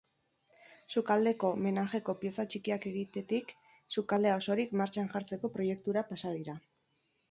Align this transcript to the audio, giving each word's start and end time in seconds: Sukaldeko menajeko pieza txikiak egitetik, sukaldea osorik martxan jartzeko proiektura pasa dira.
Sukaldeko 0.95 1.51
menajeko 1.65 2.17
pieza 2.25 2.47
txikiak 2.55 2.89
egitetik, 2.95 3.55
sukaldea 3.99 4.43
osorik 4.43 4.77
martxan 4.85 5.17
jartzeko 5.17 5.57
proiektura 5.61 6.09
pasa 6.13 6.39
dira. 6.41 6.63